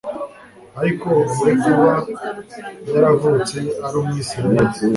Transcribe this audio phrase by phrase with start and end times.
[0.81, 1.09] Ariko
[1.41, 1.91] we kuba
[2.93, 4.79] yaravutse ari UmwIsiraheli,